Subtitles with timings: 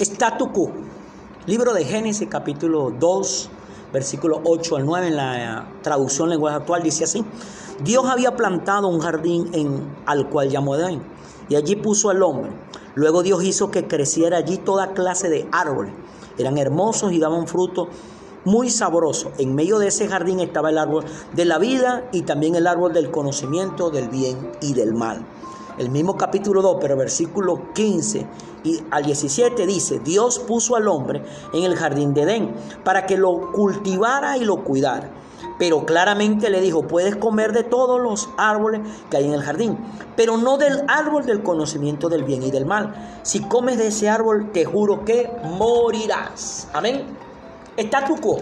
[0.00, 0.70] Statu quo.
[1.46, 3.50] Libro de Génesis capítulo 2,
[3.92, 7.22] versículo 8 al 9 en la traducción lenguaje actual dice así.
[7.84, 11.02] Dios había plantado un jardín en, al cual llamó Edén
[11.50, 12.50] y allí puso al hombre.
[12.94, 15.92] Luego Dios hizo que creciera allí toda clase de árboles.
[16.38, 17.88] Eran hermosos y daban fruto
[18.46, 19.32] muy sabroso.
[19.36, 21.04] En medio de ese jardín estaba el árbol
[21.34, 25.26] de la vida y también el árbol del conocimiento del bien y del mal.
[25.80, 28.26] El mismo capítulo 2, pero versículo 15
[28.64, 31.22] y al 17 dice, Dios puso al hombre
[31.54, 35.10] en el jardín de Edén para que lo cultivara y lo cuidara.
[35.58, 39.78] Pero claramente le dijo, puedes comer de todos los árboles que hay en el jardín,
[40.16, 43.22] pero no del árbol del conocimiento del bien y del mal.
[43.22, 46.68] Si comes de ese árbol, te juro que morirás.
[46.74, 47.06] Amén.
[47.78, 48.36] Statu quo.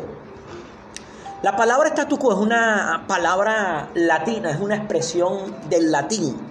[1.42, 6.47] La palabra statu quo es una palabra latina, es una expresión del latín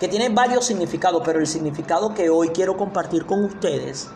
[0.00, 4.08] que tiene varios significados, pero el significado que hoy quiero compartir con ustedes,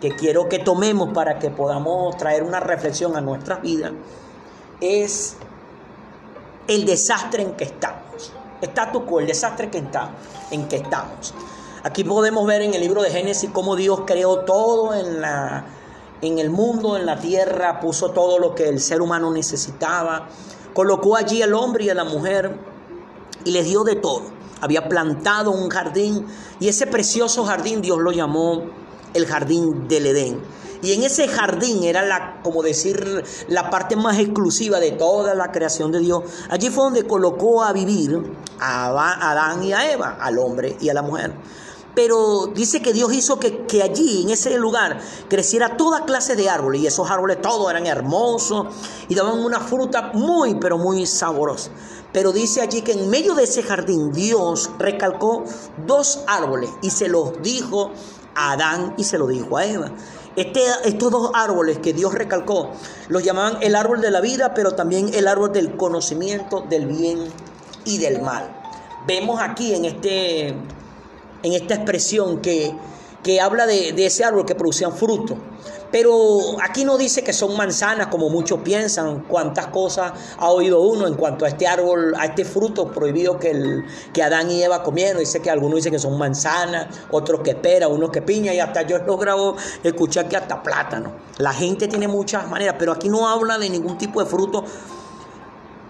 [0.00, 3.92] que quiero que tomemos para que podamos traer una reflexión a nuestras vidas,
[4.80, 5.36] es
[6.66, 8.32] el desastre en que estamos.
[8.62, 9.82] Statu quo, el desastre que
[10.50, 11.34] en que estamos.
[11.84, 15.64] Aquí podemos ver en el libro de Génesis cómo Dios creó todo en la
[16.22, 20.28] en el mundo, en la tierra, puso todo lo que el ser humano necesitaba,
[20.72, 22.56] colocó allí al hombre y a la mujer
[23.44, 24.22] y les dio de todo.
[24.62, 26.24] Había plantado un jardín
[26.60, 28.62] y ese precioso jardín Dios lo llamó
[29.12, 30.40] el jardín del Edén.
[30.82, 35.52] Y en ese jardín era la, como decir, la parte más exclusiva de toda la
[35.52, 36.22] creación de Dios.
[36.48, 38.20] Allí fue donde colocó a vivir
[38.60, 41.34] a Adán y a Eva, al hombre y a la mujer.
[41.94, 46.48] Pero dice que Dios hizo que, que, allí, en ese lugar, creciera toda clase de
[46.48, 46.80] árboles.
[46.80, 48.68] Y esos árboles todos eran hermosos
[49.08, 51.70] y daban una fruta muy, pero muy sabrosa.
[52.12, 55.44] Pero dice allí que en medio de ese jardín Dios recalcó
[55.86, 57.90] dos árboles y se los dijo
[58.34, 59.92] a Adán y se lo dijo a Eva.
[60.36, 62.70] Este, estos dos árboles que Dios recalcó
[63.08, 67.18] los llamaban el árbol de la vida, pero también el árbol del conocimiento del bien
[67.84, 68.50] y del mal.
[69.06, 70.54] Vemos aquí en este
[71.42, 72.72] en esta expresión que,
[73.40, 75.36] habla de, ese árbol que producían fruto.
[75.90, 81.06] Pero aquí no dice que son manzanas como muchos piensan, cuántas cosas ha oído uno
[81.06, 84.82] en cuanto a este árbol, a este fruto prohibido que, el, que Adán y Eva
[84.82, 85.20] comieron.
[85.20, 88.82] Dice que algunos dicen que son manzanas, otros que pera, unos que piña y hasta
[88.82, 91.12] yo he logrado escuchar que hasta plátano.
[91.36, 94.64] La gente tiene muchas maneras, pero aquí no habla de ningún tipo de fruto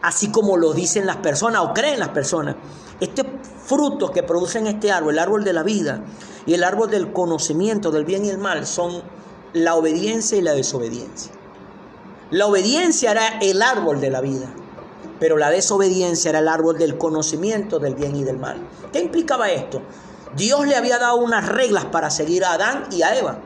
[0.03, 2.57] así como lo dicen las personas o creen las personas.
[3.01, 3.27] Estos
[3.65, 6.03] frutos que producen este árbol, el árbol de la vida
[6.47, 9.03] y el árbol del conocimiento del bien y el mal, son
[9.53, 11.33] la obediencia y la desobediencia.
[12.31, 14.53] La obediencia era el árbol de la vida,
[15.21, 18.57] pero la desobediencia era el árbol del conocimiento del bien y del mal.
[18.93, 19.83] ¿Qué implicaba esto?
[20.35, 23.39] Dios le había dado unas reglas para seguir a Adán y a Eva,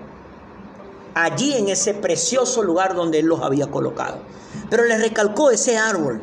[1.14, 4.18] allí en ese precioso lugar donde Él los había colocado.
[4.70, 6.20] Pero le recalcó ese árbol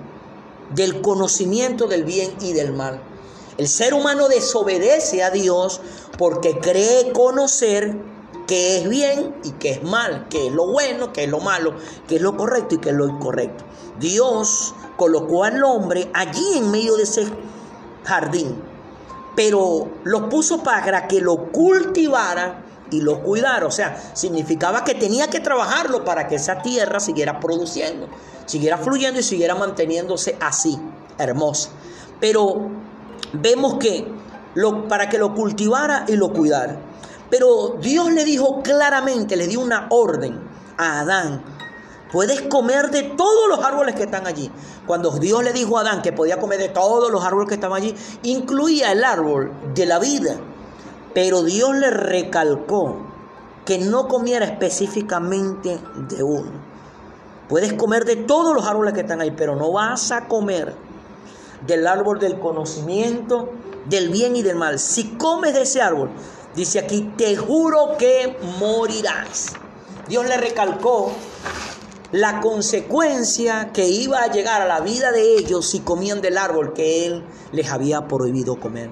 [0.74, 3.02] del conocimiento del bien y del mal.
[3.58, 5.82] El ser humano desobedece a Dios
[6.18, 7.96] porque cree conocer
[8.48, 11.76] qué es bien y qué es mal, qué es lo bueno, qué es lo malo,
[12.08, 13.64] qué es lo correcto y qué es lo incorrecto.
[14.00, 17.28] Dios colocó al hombre allí en medio de ese
[18.04, 18.62] jardín,
[19.36, 23.66] pero lo puso para que lo cultivara y lo cuidara.
[23.66, 28.08] O sea, significaba que tenía que trabajarlo para que esa tierra siguiera produciendo,
[28.46, 30.80] siguiera fluyendo y siguiera manteniéndose así,
[31.18, 31.70] hermosa.
[32.20, 32.70] Pero
[33.34, 34.08] vemos que
[34.56, 36.78] lo, para que lo cultivara y lo cuidara.
[37.30, 40.40] Pero Dios le dijo claramente, le dio una orden
[40.78, 41.44] a Adán.
[42.12, 44.52] Puedes comer de todos los árboles que están allí.
[44.86, 47.82] Cuando Dios le dijo a Adán que podía comer de todos los árboles que estaban
[47.82, 50.36] allí, incluía el árbol de la vida.
[51.16, 53.08] Pero Dios le recalcó
[53.66, 55.80] que no comiera específicamente
[56.10, 56.52] de uno.
[57.50, 60.76] Puedes comer de todos los árboles que están ahí, pero no vas a comer
[61.66, 63.50] del árbol del conocimiento
[63.86, 64.80] del bien y del mal.
[64.80, 66.10] Si comes de ese árbol,
[66.56, 69.54] dice aquí, te juro que morirás.
[70.08, 71.12] Dios le recalcó
[72.12, 76.74] la consecuencia que iba a llegar a la vida de ellos si comían del árbol
[76.74, 78.90] que Él les había prohibido comer.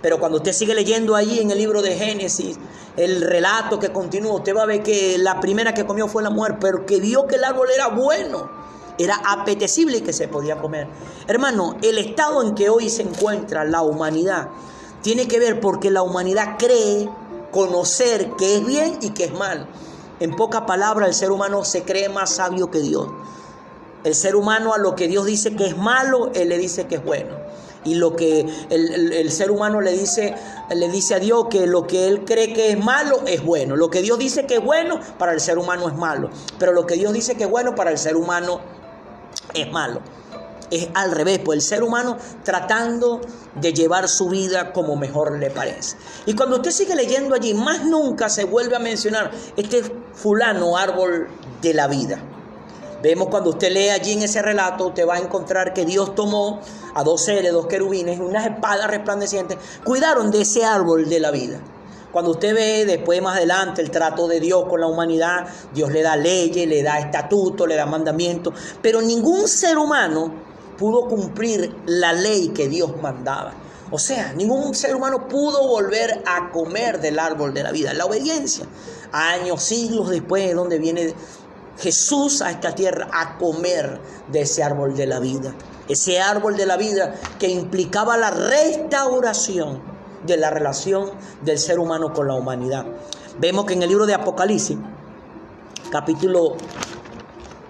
[0.00, 2.56] Pero cuando usted sigue leyendo allí en el libro de Génesis,
[2.96, 6.30] el relato que continúa, usted va a ver que la primera que comió fue la
[6.30, 8.65] mujer, pero que vio que el árbol era bueno
[8.98, 10.88] era apetecible y que se podía comer.
[11.28, 14.48] Hermano, el estado en que hoy se encuentra la humanidad
[15.02, 17.08] tiene que ver porque la humanidad cree
[17.52, 19.68] conocer qué es bien y qué es mal.
[20.18, 23.08] En pocas palabras, el ser humano se cree más sabio que Dios.
[24.04, 26.96] El ser humano a lo que Dios dice que es malo, Él le dice que
[26.96, 27.36] es bueno.
[27.84, 30.34] y lo que el, ser humano le dice,
[30.74, 33.76] le dice a Dios que lo que él cree que es malo es bueno.
[33.76, 36.30] Lo que Dios dice que es bueno para el ser humano es malo.
[36.58, 38.60] Pero lo que Dios dice que es bueno para el ser humano
[39.56, 40.00] es malo.
[40.70, 43.20] Es al revés, pues el ser humano tratando
[43.54, 45.96] de llevar su vida como mejor le parece.
[46.26, 49.82] Y cuando usted sigue leyendo allí, más nunca se vuelve a mencionar este
[50.12, 51.28] fulano árbol
[51.62, 52.20] de la vida.
[53.02, 56.60] Vemos cuando usted lee allí en ese relato, usted va a encontrar que Dios tomó
[56.94, 61.60] a dos seres, dos querubines, unas espadas resplandecientes, cuidaron de ese árbol de la vida.
[62.16, 66.00] Cuando usted ve después más adelante el trato de Dios con la humanidad, Dios le
[66.00, 70.32] da leyes, le da estatutos, le da mandamientos, pero ningún ser humano
[70.78, 73.52] pudo cumplir la ley que Dios mandaba.
[73.90, 78.06] O sea, ningún ser humano pudo volver a comer del árbol de la vida, la
[78.06, 78.64] obediencia.
[79.12, 81.12] Años, siglos después, donde viene
[81.78, 84.00] Jesús a esta tierra a comer
[84.32, 85.54] de ese árbol de la vida.
[85.86, 89.95] Ese árbol de la vida que implicaba la restauración
[90.26, 91.10] de la relación
[91.42, 92.86] del ser humano con la humanidad.
[93.38, 94.76] Vemos que en el libro de Apocalipsis,
[95.90, 96.56] capítulo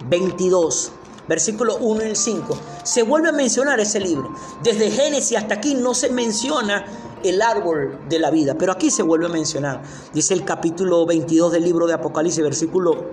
[0.07, 0.91] 22,
[1.27, 4.33] versículo 1 y 5, se vuelve a mencionar ese libro.
[4.63, 6.85] Desde Génesis hasta aquí no se menciona
[7.23, 9.81] el árbol de la vida, pero aquí se vuelve a mencionar.
[10.13, 13.05] Dice el capítulo 22 del libro de Apocalipsis, versículo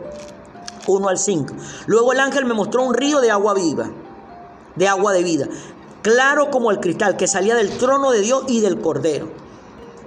[0.87, 1.55] 1 al 5.
[1.87, 3.91] Luego el ángel me mostró un río de agua viva,
[4.77, 5.49] de agua de vida,
[6.05, 9.31] claro como el cristal, que salía del trono de Dios y del Cordero.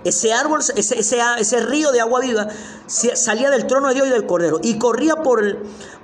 [0.03, 2.47] Ese árbol, ese, río de agua viva
[2.85, 5.57] salía del trono de Dios y del Cordero y corría por el,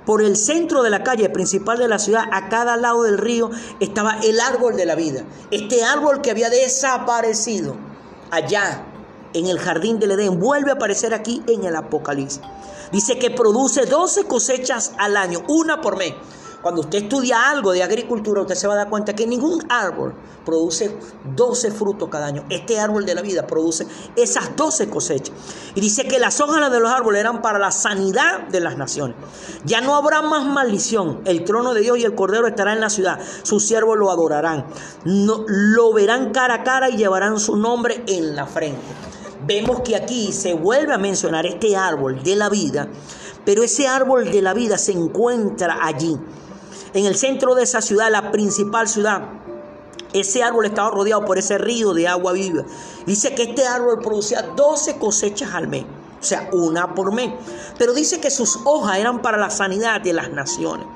[0.04, 2.24] por el centro de la calle principal de la ciudad.
[2.32, 5.24] A cada lado del río estaba el árbol de la vida.
[5.52, 7.76] Este árbol que había desaparecido
[8.32, 8.84] allá
[9.32, 12.40] en el jardín del Edén vuelve a aparecer aquí en el Apocalipsis.
[12.90, 16.14] Dice que produce 12 cosechas al año, una por mes.
[16.64, 20.14] Cuando usted estudia algo de agricultura, usted se va a dar cuenta que ningún árbol
[20.46, 20.96] produce
[21.36, 22.46] 12 frutos cada año.
[22.48, 25.36] Este árbol de la vida produce esas 12 cosechas.
[25.74, 29.14] Y dice que las hojas de los árboles eran para la sanidad de las naciones.
[29.66, 31.20] Ya no habrá más maldición.
[31.26, 33.20] El trono de Dios y el Cordero estará en la ciudad.
[33.42, 34.64] Sus siervos lo adorarán.
[35.04, 38.80] No, lo verán cara a cara y llevarán su nombre en la frente
[39.46, 42.88] vemos que aquí se vuelve a mencionar este árbol de la vida,
[43.44, 46.16] pero ese árbol de la vida se encuentra allí,
[46.94, 49.22] en el centro de esa ciudad, la principal ciudad.
[50.12, 52.64] Ese árbol estaba rodeado por ese río de agua viva.
[53.04, 55.84] Dice que este árbol producía 12 cosechas al mes,
[56.24, 57.34] o sea, una por mes.
[57.76, 60.86] Pero dice que sus hojas eran para la sanidad de las naciones.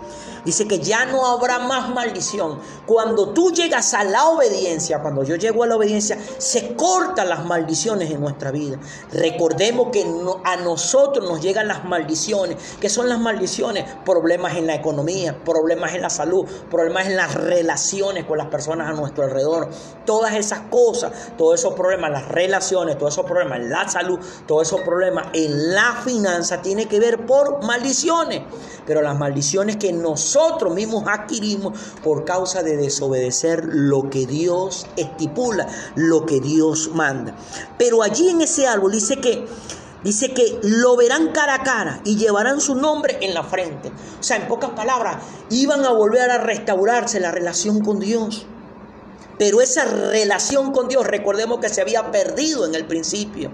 [0.44, 2.58] Dice que ya no habrá más maldición.
[2.86, 7.44] Cuando tú llegas a la obediencia, cuando yo llego a la obediencia, se cortan las
[7.44, 8.78] maldiciones en nuestra vida.
[9.12, 10.06] Recordemos que
[10.44, 12.56] a nosotros nos llegan las maldiciones.
[12.80, 13.84] ¿Qué son las maldiciones?
[14.06, 18.88] Problemas en la economía, problemas en la salud, problemas en las relaciones con las personas
[18.88, 19.68] a nuestro alrededor.
[20.06, 24.68] Todas esas cosas, todos esos problemas, las relaciones, todos esos problemas en la salud, todos
[24.68, 28.42] esos problemas en la finanza, tiene que ver por maldiciones.
[28.86, 35.68] Pero las maldiciones que nosotros mismos adquirimos por causa de desobedecer lo que Dios estipula,
[35.94, 37.36] lo que Dios manda.
[37.78, 39.46] Pero allí en ese árbol dice que
[40.04, 43.88] Dice que lo verán cara a cara y llevarán su nombre en la frente.
[43.88, 45.16] O sea, en pocas palabras,
[45.50, 48.46] iban a volver a restaurarse la relación con Dios.
[49.38, 53.50] Pero esa relación con Dios, recordemos que se había perdido en el principio,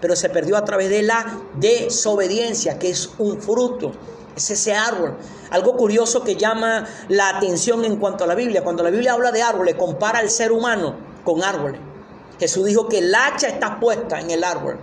[0.00, 3.92] pero se perdió a través de la desobediencia, que es un fruto
[4.38, 5.16] es ese árbol.
[5.50, 8.62] Algo curioso que llama la atención en cuanto a la Biblia.
[8.62, 11.80] Cuando la Biblia habla de árboles, compara al ser humano con árboles.
[12.38, 14.78] Jesús dijo que el hacha está puesta en el árbol,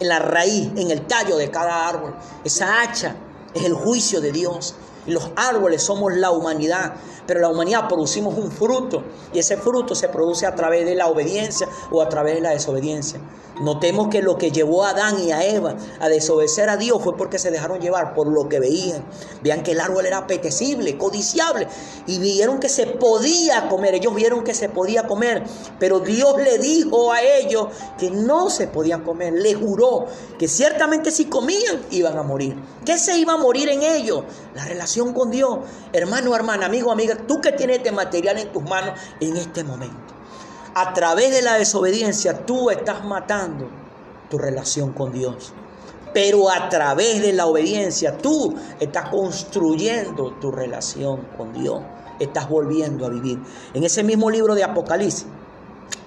[0.00, 2.14] en la raíz, en el tallo de cada árbol.
[2.44, 3.14] Esa hacha
[3.54, 4.74] es el juicio de Dios.
[5.06, 6.94] Los árboles somos la humanidad,
[7.28, 9.04] pero la humanidad producimos un fruto
[9.34, 12.50] y ese fruto se produce a través de la obediencia o a través de la
[12.50, 13.20] desobediencia.
[13.60, 17.16] Notemos que lo que llevó a Adán y a Eva a desobedecer a Dios fue
[17.16, 19.04] porque se dejaron llevar por lo que veían.
[19.42, 21.66] Vean que el árbol era apetecible, codiciable
[22.06, 23.94] y vieron que se podía comer.
[23.94, 25.42] Ellos vieron que se podía comer,
[25.80, 27.66] pero Dios le dijo a ellos
[27.98, 29.32] que no se podían comer.
[29.34, 30.06] Le juró
[30.38, 32.56] que ciertamente si comían iban a morir.
[32.84, 34.22] ¿Qué se iba a morir en ellos?
[34.54, 35.58] La relación con Dios.
[35.92, 40.18] Hermano, hermana, amigo, amiga, tú que tienes este material en tus manos en este momento
[40.80, 43.68] a través de la desobediencia tú estás matando
[44.30, 45.52] tu relación con Dios.
[46.14, 51.82] Pero a través de la obediencia tú estás construyendo tu relación con Dios.
[52.20, 53.40] Estás volviendo a vivir.
[53.74, 55.26] En ese mismo libro de Apocalipsis,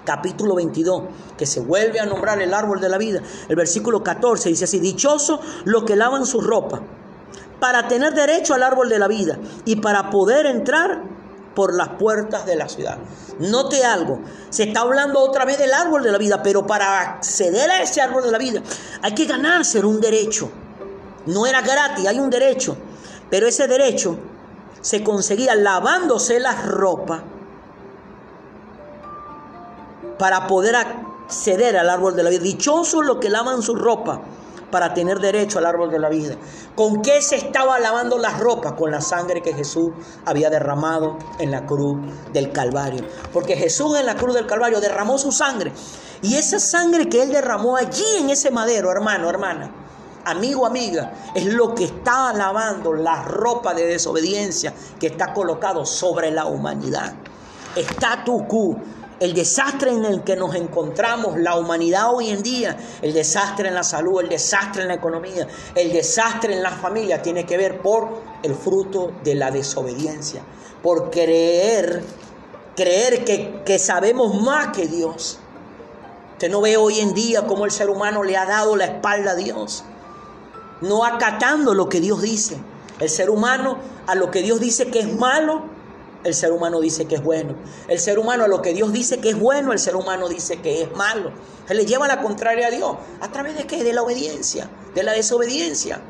[0.05, 1.03] capítulo 22,
[1.37, 4.79] que se vuelve a nombrar el árbol de la vida, el versículo 14 dice así,
[4.79, 6.81] dichoso los que lavan su ropa
[7.61, 11.03] para tener derecho al árbol de la vida y para poder entrar
[11.53, 12.97] por las puertas de la ciudad.
[13.37, 17.69] Note algo, se está hablando otra vez del árbol de la vida, pero para acceder
[17.69, 18.63] a ese árbol de la vida
[19.03, 20.49] hay que ganarse un derecho.
[21.27, 22.75] No era gratis, hay un derecho,
[23.29, 24.17] pero ese derecho
[24.81, 27.21] se conseguía lavándose las ropas
[30.17, 32.41] para poder acceder al árbol de la vida.
[32.41, 34.19] Dichosos los que lavan su ropa
[34.71, 36.35] para tener derecho al árbol de la vida.
[36.75, 38.73] ¿Con qué se estaba lavando las ropas?
[38.73, 39.91] Con la sangre que Jesús
[40.25, 41.99] había derramado en la cruz
[42.33, 43.05] del Calvario.
[43.33, 45.71] Porque Jesús en la cruz del Calvario derramó su sangre.
[46.21, 49.71] Y esa sangre que él derramó allí en ese madero, hermano, hermana,
[50.25, 56.31] amigo, amiga, es lo que está lavando la ropa de desobediencia que está colocado sobre
[56.31, 57.13] la humanidad.
[57.75, 58.47] Está tu
[59.21, 63.75] el desastre en el que nos encontramos, la humanidad hoy en día, el desastre en
[63.75, 67.81] la salud, el desastre en la economía, el desastre en la familia, tiene que ver
[67.81, 68.09] por
[68.41, 70.41] el fruto de la desobediencia,
[70.81, 72.01] por creer,
[72.75, 75.37] creer que, que sabemos más que Dios.
[76.31, 79.33] Usted no ve hoy en día cómo el ser humano le ha dado la espalda
[79.33, 79.83] a Dios,
[80.81, 82.57] no acatando lo que Dios dice.
[82.99, 85.61] El ser humano a lo que Dios dice que es malo,
[86.23, 87.55] el ser humano dice que es bueno.
[87.87, 90.61] El ser humano a lo que Dios dice que es bueno, el ser humano dice
[90.61, 91.31] que es malo.
[91.67, 92.95] Se le lleva la contraria a Dios.
[93.21, 93.83] ¿A través de qué?
[93.83, 96.01] De la obediencia, de la desobediencia.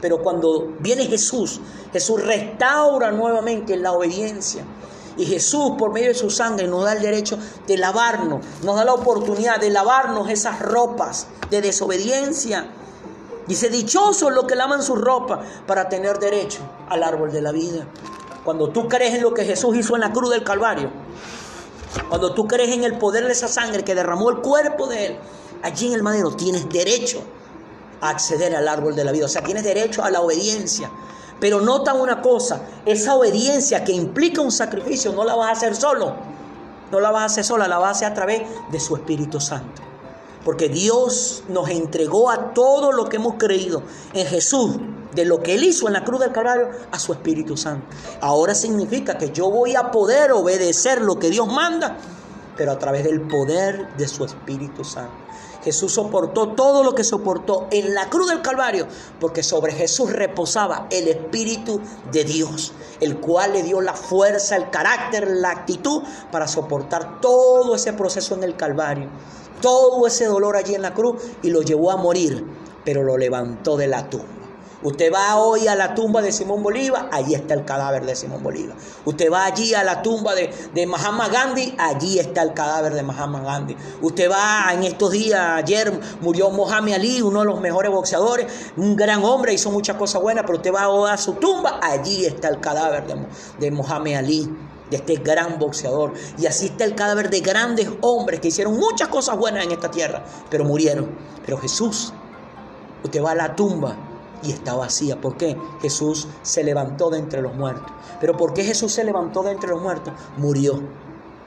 [0.00, 1.60] Pero cuando viene Jesús,
[1.92, 4.64] Jesús restaura nuevamente la obediencia.
[5.16, 8.84] Y Jesús, por medio de su sangre, nos da el derecho de lavarnos, nos da
[8.84, 12.68] la oportunidad de lavarnos esas ropas de desobediencia.
[13.48, 17.86] Dice, dichosos los que lavan su ropa para tener derecho al árbol de la vida.
[18.48, 20.90] Cuando tú crees en lo que Jesús hizo en la cruz del Calvario,
[22.08, 25.18] cuando tú crees en el poder de esa sangre que derramó el cuerpo de Él,
[25.62, 27.20] allí en el madero tienes derecho
[28.00, 29.26] a acceder al árbol de la vida.
[29.26, 30.90] O sea, tienes derecho a la obediencia.
[31.38, 35.76] Pero nota una cosa, esa obediencia que implica un sacrificio no la vas a hacer
[35.76, 36.14] solo.
[36.90, 39.40] No la vas a hacer sola, la vas a hacer a través de su Espíritu
[39.40, 39.82] Santo.
[40.42, 43.82] Porque Dios nos entregó a todo lo que hemos creído
[44.14, 44.78] en Jesús
[45.14, 47.86] de lo que Él hizo en la cruz del Calvario a su Espíritu Santo.
[48.20, 51.96] Ahora significa que yo voy a poder obedecer lo que Dios manda,
[52.56, 55.28] pero a través del poder de su Espíritu Santo.
[55.62, 58.86] Jesús soportó todo lo que soportó en la cruz del Calvario,
[59.20, 61.80] porque sobre Jesús reposaba el Espíritu
[62.12, 67.74] de Dios, el cual le dio la fuerza, el carácter, la actitud para soportar todo
[67.74, 69.08] ese proceso en el Calvario,
[69.60, 72.44] todo ese dolor allí en la cruz y lo llevó a morir,
[72.84, 74.37] pero lo levantó de la tumba.
[74.80, 78.44] Usted va hoy a la tumba de Simón Bolívar, allí está el cadáver de Simón
[78.44, 78.76] Bolívar.
[79.04, 83.02] Usted va allí a la tumba de, de Mahatma Gandhi, allí está el cadáver de
[83.02, 83.76] Mahatma Gandhi.
[84.02, 88.94] Usted va en estos días, ayer murió Mohamed Ali, uno de los mejores boxeadores, un
[88.94, 92.60] gran hombre, hizo muchas cosas buenas, pero usted va a su tumba, allí está el
[92.60, 93.26] cadáver de,
[93.58, 94.48] de Mohamed Ali
[94.90, 96.12] de este gran boxeador.
[96.38, 99.90] Y así está el cadáver de grandes hombres que hicieron muchas cosas buenas en esta
[99.90, 101.10] tierra, pero murieron.
[101.44, 102.12] Pero Jesús,
[103.02, 104.07] usted va a la tumba
[104.42, 105.20] y está vacía.
[105.20, 105.56] ¿Por qué?
[105.80, 107.92] Jesús se levantó de entre los muertos.
[108.20, 110.14] ¿Pero por qué Jesús se levantó de entre los muertos?
[110.36, 110.80] Murió.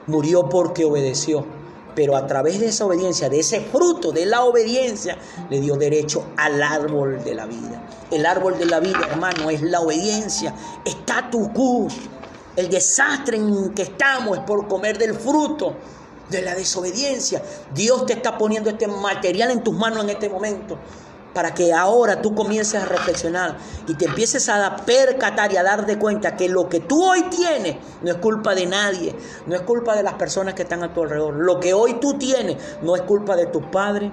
[0.06, 1.44] Murió porque obedeció.
[1.94, 5.18] Pero a través de esa obediencia, de ese fruto de la obediencia,
[5.50, 7.86] le dio derecho al árbol de la vida.
[8.10, 10.54] El árbol de la vida, hermano, es la obediencia.
[10.84, 11.88] Está tu cu.
[12.56, 15.74] El desastre en que estamos es por comer del fruto
[16.30, 17.42] de la desobediencia.
[17.74, 20.78] Dios te está poniendo este material en tus manos en este momento
[21.34, 25.86] para que ahora tú comiences a reflexionar y te empieces a percatar y a dar
[25.86, 29.14] de cuenta que lo que tú hoy tienes no es culpa de nadie,
[29.46, 31.34] no es culpa de las personas que están a tu alrededor.
[31.34, 34.10] Lo que hoy tú tienes no es culpa de tus padres,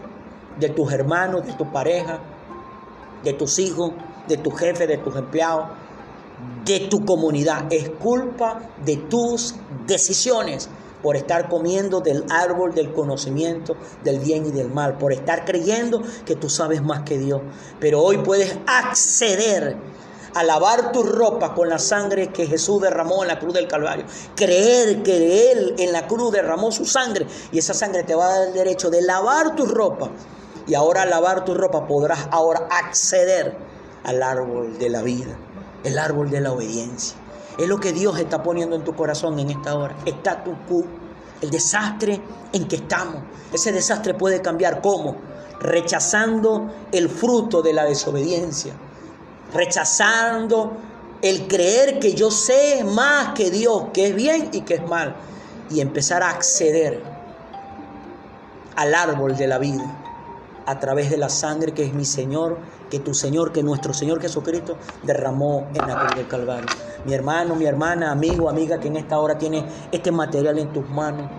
[0.60, 2.20] de tus hermanos, de tu pareja,
[3.24, 3.92] de tus hijos,
[4.28, 5.68] de tu jefe, de tus empleados,
[6.66, 7.66] de tu comunidad.
[7.72, 10.70] Es culpa de tus decisiones
[11.02, 16.02] por estar comiendo del árbol del conocimiento del bien y del mal, por estar creyendo
[16.26, 17.42] que tú sabes más que Dios.
[17.80, 19.78] Pero hoy puedes acceder
[20.34, 24.06] a lavar tu ropa con la sangre que Jesús derramó en la cruz del Calvario.
[24.36, 28.40] Creer que Él en la cruz derramó su sangre y esa sangre te va a
[28.40, 30.10] dar el derecho de lavar tu ropa.
[30.68, 33.56] Y ahora al lavar tu ropa podrás ahora acceder
[34.04, 35.38] al árbol de la vida,
[35.84, 37.19] el árbol de la obediencia.
[37.60, 39.94] Es lo que Dios está poniendo en tu corazón en esta hora.
[40.06, 40.56] Está tu
[41.42, 42.22] el desastre
[42.54, 43.22] en que estamos.
[43.52, 44.82] Ese desastre puede cambiar.
[44.82, 45.18] ¿Cómo?
[45.60, 48.74] Rechazando el fruto de la desobediencia.
[49.54, 50.72] Rechazando
[51.22, 55.18] el creer que yo sé más que Dios, que es bien y que es mal.
[55.70, 57.04] Y empezar a acceder
[58.78, 59.99] al árbol de la vida.
[60.66, 62.58] A través de la sangre que es mi Señor,
[62.90, 66.70] que tu Señor, que nuestro Señor Jesucristo derramó en la cruz del Calvario.
[67.06, 70.88] Mi hermano, mi hermana, amigo, amiga que en esta hora tiene este material en tus
[70.90, 71.30] manos.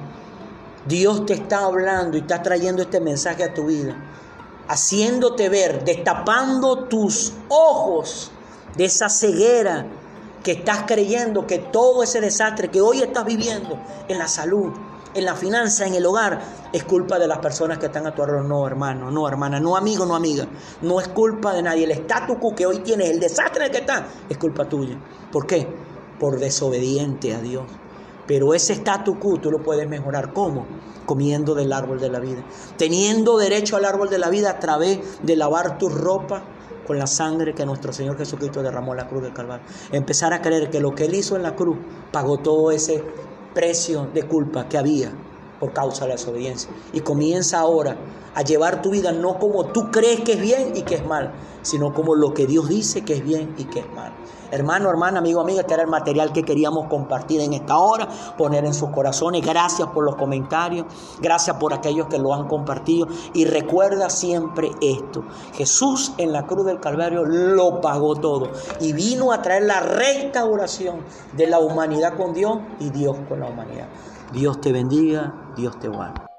[0.86, 3.94] Dios te está hablando y está trayendo este mensaje a tu vida,
[4.68, 8.30] haciéndote ver, destapando tus ojos
[8.76, 9.86] de esa ceguera
[10.42, 14.72] que estás creyendo que todo ese desastre que hoy estás viviendo en la salud,
[15.14, 16.40] en la finanza, en el hogar,
[16.72, 18.46] es culpa de las personas que están a tu alrededor.
[18.46, 20.46] No, hermano, no, hermana, no, amigo, no, amiga.
[20.82, 21.84] No es culpa de nadie.
[21.84, 24.96] El estatus quo que hoy tienes, el desastre en el que estás, es culpa tuya.
[25.32, 25.66] ¿Por qué?
[26.18, 27.64] Por desobediente a Dios.
[28.26, 30.32] Pero ese estatus quo tú lo puedes mejorar.
[30.32, 30.66] ¿Cómo?
[31.06, 32.44] Comiendo del árbol de la vida.
[32.76, 36.44] Teniendo derecho al árbol de la vida a través de lavar tu ropa
[36.86, 39.64] con la sangre que nuestro Señor Jesucristo derramó en la cruz del Calvario.
[39.92, 41.76] Empezar a creer que lo que Él hizo en la cruz
[42.10, 43.04] pagó todo ese
[43.54, 45.12] precio de culpa que había
[45.60, 46.70] por causa de la desobediencia.
[46.92, 47.96] Y comienza ahora
[48.34, 51.32] a llevar tu vida no como tú crees que es bien y que es mal,
[51.62, 54.12] sino como lo que Dios dice que es bien y que es mal.
[54.52, 58.64] Hermano, hermana, amigo, amiga, este era el material que queríamos compartir en esta hora, poner
[58.64, 59.46] en sus corazones.
[59.46, 60.86] Gracias por los comentarios,
[61.20, 63.06] gracias por aquellos que lo han compartido.
[63.32, 65.24] Y recuerda siempre esto,
[65.54, 68.50] Jesús en la cruz del Calvario lo pagó todo
[68.80, 70.96] y vino a traer la restauración
[71.36, 73.86] de la humanidad con Dios y Dios con la humanidad.
[74.32, 76.29] Dios te bendiga, Dios te guarde.